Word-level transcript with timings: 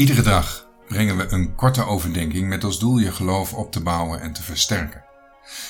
Iedere 0.00 0.22
dag 0.22 0.66
brengen 0.88 1.16
we 1.16 1.26
een 1.30 1.54
korte 1.54 1.84
overdenking 1.84 2.48
met 2.48 2.64
als 2.64 2.78
doel 2.78 2.98
je 2.98 3.12
geloof 3.12 3.54
op 3.54 3.72
te 3.72 3.82
bouwen 3.82 4.20
en 4.20 4.32
te 4.32 4.42
versterken. 4.42 5.04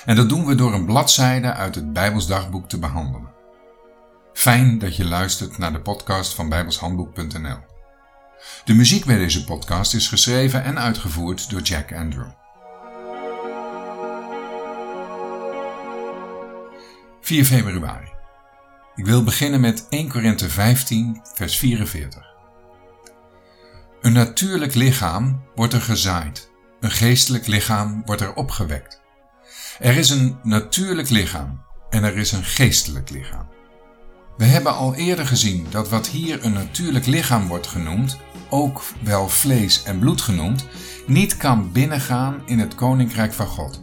En 0.05 0.17
dat 0.17 0.29
doen 0.29 0.47
we 0.47 0.55
door 0.55 0.75
een 0.75 0.85
bladzijde 0.85 1.53
uit 1.53 1.75
het 1.75 1.93
Bijbelsdagboek 1.93 2.69
te 2.69 2.79
behandelen. 2.79 3.31
Fijn 4.33 4.79
dat 4.79 4.97
je 4.97 5.05
luistert 5.05 5.59
naar 5.59 5.73
de 5.73 5.81
podcast 5.81 6.35
van 6.35 6.49
bijbelshandboek.nl. 6.49 7.59
De 8.65 8.75
muziek 8.75 9.05
bij 9.05 9.17
deze 9.17 9.45
podcast 9.45 9.95
is 9.95 10.09
geschreven 10.09 10.65
en 10.65 10.79
uitgevoerd 10.79 11.51
door 11.51 11.61
Jack 11.61 11.93
Andrew. 11.93 12.31
4 17.21 17.45
februari. 17.45 18.13
Ik 18.95 19.07
wil 19.07 19.23
beginnen 19.23 19.61
met 19.61 19.87
1 19.89 20.09
Korinthe 20.09 20.49
15, 20.49 21.21
vers 21.35 21.57
44. 21.57 22.30
Een 24.01 24.13
natuurlijk 24.13 24.75
lichaam 24.75 25.43
wordt 25.55 25.73
er 25.73 25.81
gezaaid, 25.81 26.51
een 26.81 26.91
geestelijk 26.91 27.47
lichaam 27.47 28.03
wordt 28.05 28.23
er 28.23 28.35
opgewekt. 28.35 29.01
Er 29.79 29.97
is 29.97 30.11
een 30.11 30.39
natuurlijk 30.43 31.11
lichaam 31.11 31.61
en 31.91 32.05
er 32.05 32.17
is 32.17 32.33
een 32.33 32.45
geestelijk 32.45 33.11
lichaam. 33.11 33.49
We 34.37 34.45
hebben 34.45 34.75
al 34.75 34.95
eerder 34.95 35.27
gezien 35.27 35.67
dat 35.71 35.89
wat 35.89 36.09
hier 36.09 36.45
een 36.45 36.53
natuurlijk 36.53 37.07
lichaam 37.07 37.49
wordt 37.49 37.67
genoemd, 37.67 38.19
ook 38.51 38.83
wel 39.03 39.29
vlees 39.29 39.83
en 39.83 39.99
bloed 39.99 40.21
genoemd, 40.21 40.67
niet 41.07 41.37
kan 41.37 41.73
binnengaan 41.73 42.43
in 42.47 42.59
het 42.59 42.75
koninkrijk 42.75 43.33
van 43.33 43.47
God. 43.47 43.83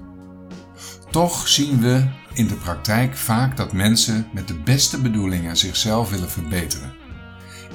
Toch 1.10 1.48
zien 1.48 1.82
we 1.82 2.08
in 2.34 2.48
de 2.48 2.56
praktijk 2.56 3.16
vaak 3.16 3.58
dat 3.58 3.74
mensen 3.74 4.28
met 4.34 4.48
de 4.48 4.60
beste 4.60 5.02
bedoelingen 5.02 5.58
zichzelf 5.58 6.10
willen 6.10 6.30
verbeteren. 6.30 6.94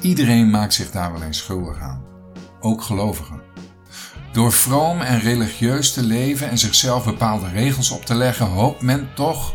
Iedereen 0.01 0.51
maakt 0.51 0.75
zich 0.75 0.91
daar 0.91 1.13
wel 1.13 1.23
eens 1.23 1.39
schuldig 1.39 1.79
aan 1.79 2.12
ook 2.63 2.83
gelovigen. 2.83 3.41
Door 4.33 4.53
vroom 4.53 5.01
en 5.01 5.21
religieus 5.21 5.93
te 5.93 6.03
leven 6.03 6.51
en 6.51 6.59
zichzelf 6.59 7.05
bepaalde 7.05 7.49
regels 7.49 7.91
op 7.91 8.05
te 8.05 8.15
leggen, 8.15 8.47
hoopt 8.47 8.83
men 8.83 9.09
toch 9.15 9.55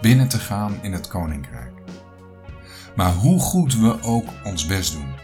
binnen 0.00 0.28
te 0.28 0.38
gaan 0.38 0.78
in 0.82 0.92
het 0.92 1.06
koninkrijk. 1.06 1.72
Maar 2.96 3.12
hoe 3.12 3.40
goed 3.40 3.74
we 3.74 4.02
ook 4.02 4.28
ons 4.44 4.66
best 4.66 4.92
doen, 4.92 5.14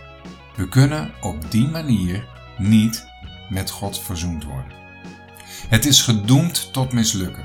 we 0.56 0.68
kunnen 0.68 1.10
op 1.20 1.50
die 1.50 1.68
manier 1.68 2.28
niet 2.58 3.06
met 3.48 3.70
God 3.70 4.00
verzoend 4.00 4.44
worden. 4.44 4.78
Het 5.68 5.86
is 5.86 6.02
gedoemd 6.02 6.72
tot 6.72 6.92
mislukken. 6.92 7.44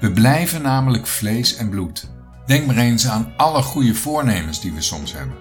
We 0.00 0.12
blijven 0.12 0.62
namelijk 0.62 1.06
vlees 1.06 1.56
en 1.56 1.68
bloed. 1.68 2.10
Denk 2.46 2.66
maar 2.66 2.76
eens 2.76 3.08
aan 3.08 3.32
alle 3.36 3.62
goede 3.62 3.94
voornemens 3.94 4.60
die 4.60 4.72
we 4.72 4.80
soms 4.80 5.12
hebben. 5.12 5.36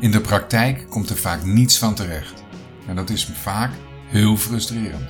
In 0.00 0.10
de 0.10 0.20
praktijk 0.20 0.86
komt 0.90 1.10
er 1.10 1.16
vaak 1.16 1.44
niets 1.44 1.78
van 1.78 1.94
terecht. 1.94 2.44
En 2.88 2.96
dat 2.96 3.10
is 3.10 3.30
vaak 3.34 3.70
heel 4.06 4.36
frustrerend. 4.36 5.08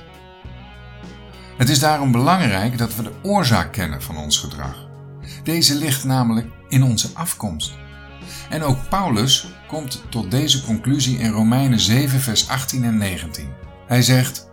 Het 1.57 1.69
is 1.69 1.79
daarom 1.79 2.11
belangrijk 2.11 2.77
dat 2.77 2.95
we 2.95 3.03
de 3.03 3.13
oorzaak 3.23 3.73
kennen 3.73 4.01
van 4.01 4.17
ons 4.17 4.37
gedrag. 4.37 4.87
Deze 5.43 5.75
ligt 5.75 6.03
namelijk 6.03 6.47
in 6.67 6.83
onze 6.83 7.09
afkomst. 7.13 7.73
En 8.49 8.63
ook 8.63 8.89
Paulus 8.89 9.47
komt 9.67 10.03
tot 10.09 10.31
deze 10.31 10.63
conclusie 10.63 11.17
in 11.17 11.31
Romeinen 11.31 11.79
7, 11.79 12.19
vers 12.19 12.49
18 12.49 12.83
en 12.83 12.97
19. 12.97 13.49
Hij 13.87 14.01
zegt: 14.01 14.49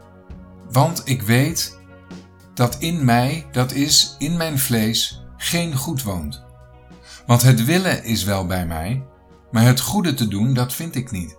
Want 0.71 1.03
ik 1.05 1.23
weet 1.23 1.79
dat 2.55 2.77
in 2.79 3.05
mij, 3.05 3.47
dat 3.53 3.73
is 3.73 4.17
in 4.19 4.37
mijn 4.37 4.59
vlees, 4.59 5.23
geen 5.37 5.77
goed 5.77 6.03
woont. 6.03 6.45
Want 7.27 7.43
het 7.43 7.65
willen 7.65 8.05
is 8.05 8.25
wel 8.25 8.47
bij 8.47 8.67
mij, 8.67 9.07
maar 9.51 9.65
het 9.65 9.81
goede 9.81 10.15
te 10.15 10.29
doen, 10.29 10.55
dat 10.55 10.75
vind 10.75 10.95
ik 10.95 11.11
niet. 11.11 11.37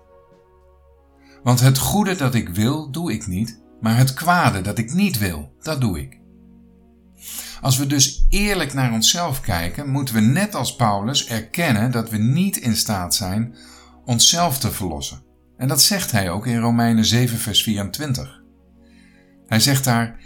Want 1.47 1.59
het 1.59 1.77
goede 1.77 2.15
dat 2.15 2.35
ik 2.35 2.49
wil, 2.49 2.91
doe 2.91 3.13
ik 3.13 3.27
niet, 3.27 3.61
maar 3.81 3.97
het 3.97 4.13
kwade 4.13 4.61
dat 4.61 4.77
ik 4.77 4.93
niet 4.93 5.17
wil, 5.17 5.55
dat 5.61 5.81
doe 5.81 5.99
ik. 5.99 6.19
Als 7.61 7.77
we 7.77 7.87
dus 7.87 8.25
eerlijk 8.29 8.73
naar 8.73 8.93
onszelf 8.93 9.41
kijken, 9.41 9.89
moeten 9.89 10.15
we 10.15 10.21
net 10.21 10.55
als 10.55 10.75
Paulus 10.75 11.27
erkennen 11.27 11.91
dat 11.91 12.09
we 12.09 12.17
niet 12.17 12.57
in 12.57 12.75
staat 12.75 13.15
zijn 13.15 13.55
onszelf 14.05 14.59
te 14.59 14.71
verlossen. 14.71 15.23
En 15.57 15.67
dat 15.67 15.81
zegt 15.81 16.11
hij 16.11 16.29
ook 16.29 16.47
in 16.47 16.59
Romeinen 16.59 17.05
7, 17.05 17.37
vers 17.37 17.63
24. 17.63 18.41
Hij 19.45 19.59
zegt 19.59 19.83
daar: 19.83 20.19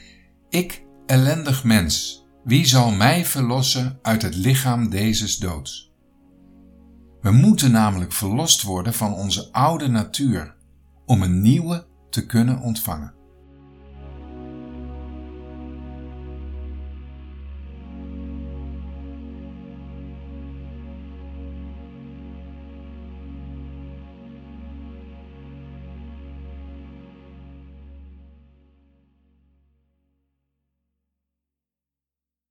Ik, 0.49 0.83
ellendig 1.05 1.63
mens, 1.63 2.25
wie 2.43 2.65
zal 2.65 2.91
mij 2.91 3.25
verlossen 3.25 3.99
uit 4.01 4.21
het 4.21 4.35
lichaam 4.35 4.89
deze 4.89 5.39
doods? 5.39 5.93
We 7.21 7.31
moeten 7.31 7.71
namelijk 7.71 8.11
verlost 8.11 8.61
worden 8.61 8.93
van 8.93 9.13
onze 9.13 9.51
oude 9.51 9.87
natuur, 9.87 10.59
om 11.05 11.21
een 11.21 11.41
nieuwe 11.41 11.85
te 12.09 12.25
kunnen 12.25 12.59
ontvangen. 12.59 13.20